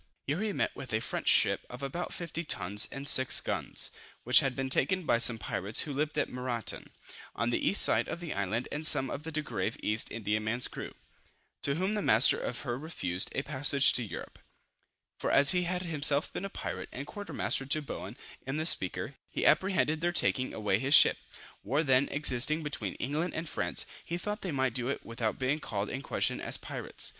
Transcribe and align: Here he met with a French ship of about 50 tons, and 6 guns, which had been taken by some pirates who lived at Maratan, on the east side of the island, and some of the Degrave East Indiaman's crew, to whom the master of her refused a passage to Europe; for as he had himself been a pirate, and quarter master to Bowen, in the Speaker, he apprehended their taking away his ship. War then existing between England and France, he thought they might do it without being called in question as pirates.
Here 0.25 0.41
he 0.41 0.51
met 0.51 0.75
with 0.75 0.93
a 0.93 0.99
French 0.99 1.27
ship 1.27 1.63
of 1.69 1.83
about 1.83 2.11
50 2.11 2.43
tons, 2.45 2.87
and 2.91 3.07
6 3.07 3.39
guns, 3.41 3.91
which 4.23 4.39
had 4.39 4.55
been 4.55 4.67
taken 4.71 5.03
by 5.03 5.19
some 5.19 5.37
pirates 5.37 5.81
who 5.81 5.93
lived 5.93 6.17
at 6.17 6.27
Maratan, 6.27 6.87
on 7.35 7.51
the 7.51 7.63
east 7.67 7.83
side 7.83 8.07
of 8.07 8.19
the 8.19 8.33
island, 8.33 8.67
and 8.71 8.87
some 8.87 9.11
of 9.11 9.21
the 9.21 9.31
Degrave 9.31 9.77
East 9.83 10.09
Indiaman's 10.09 10.67
crew, 10.67 10.95
to 11.61 11.75
whom 11.75 11.93
the 11.93 12.01
master 12.01 12.39
of 12.39 12.61
her 12.61 12.79
refused 12.79 13.29
a 13.35 13.43
passage 13.43 13.93
to 13.93 14.01
Europe; 14.01 14.39
for 15.19 15.29
as 15.29 15.51
he 15.51 15.65
had 15.65 15.83
himself 15.83 16.33
been 16.33 16.45
a 16.45 16.49
pirate, 16.49 16.89
and 16.91 17.05
quarter 17.05 17.31
master 17.31 17.67
to 17.67 17.79
Bowen, 17.79 18.17
in 18.47 18.57
the 18.57 18.65
Speaker, 18.65 19.13
he 19.29 19.45
apprehended 19.45 20.01
their 20.01 20.11
taking 20.11 20.51
away 20.51 20.79
his 20.79 20.95
ship. 20.95 21.19
War 21.61 21.83
then 21.83 22.07
existing 22.09 22.63
between 22.63 22.95
England 22.95 23.35
and 23.35 23.47
France, 23.47 23.85
he 24.03 24.17
thought 24.17 24.41
they 24.41 24.51
might 24.51 24.73
do 24.73 24.89
it 24.89 25.05
without 25.05 25.37
being 25.37 25.59
called 25.59 25.91
in 25.91 26.01
question 26.01 26.41
as 26.41 26.57
pirates. 26.57 27.09